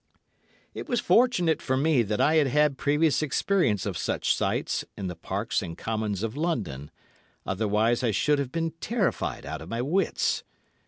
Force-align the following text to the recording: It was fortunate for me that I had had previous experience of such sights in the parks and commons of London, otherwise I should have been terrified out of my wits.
It 0.73 0.89
was 0.89 0.99
fortunate 0.99 1.61
for 1.61 1.77
me 1.77 2.01
that 2.01 2.19
I 2.19 2.37
had 2.37 2.47
had 2.47 2.75
previous 2.75 3.21
experience 3.21 3.85
of 3.85 3.99
such 3.99 4.33
sights 4.33 4.83
in 4.97 5.05
the 5.05 5.15
parks 5.15 5.61
and 5.61 5.77
commons 5.77 6.23
of 6.23 6.35
London, 6.35 6.89
otherwise 7.45 8.03
I 8.03 8.09
should 8.09 8.39
have 8.39 8.51
been 8.51 8.71
terrified 8.81 9.45
out 9.45 9.61
of 9.61 9.69
my 9.69 9.83
wits. 9.83 10.43